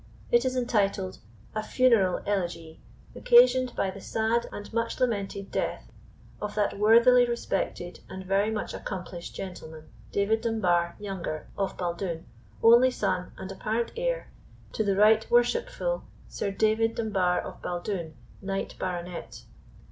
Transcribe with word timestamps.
It 0.31 0.45
is 0.45 0.55
entitled: 0.55 1.19
"A 1.53 1.61
Funeral 1.61 2.23
Elegie, 2.25 2.81
occasioned 3.15 3.75
by 3.75 3.91
the 3.91 4.01
sad 4.01 4.49
and 4.51 4.73
much 4.73 4.99
lamented 4.99 5.51
death 5.51 5.91
of 6.41 6.55
that 6.55 6.79
worthily 6.79 7.23
respected, 7.27 7.99
and 8.09 8.25
very 8.25 8.49
much 8.49 8.73
accomplished 8.73 9.35
gentleman, 9.35 9.89
David 10.11 10.41
Dunbar, 10.41 10.95
younger, 10.99 11.49
of 11.55 11.77
Baldoon, 11.77 12.25
only 12.63 12.89
son 12.89 13.31
and 13.37 13.51
apparent 13.51 13.91
heir 13.95 14.31
to 14.73 14.83
the 14.83 14.95
right 14.95 15.29
worshipful 15.29 16.05
Sir 16.27 16.49
David 16.49 16.95
Dunbar 16.95 17.39
of 17.39 17.61
Baldoon, 17.61 18.15
Knight 18.41 18.73
Baronet. 18.79 19.43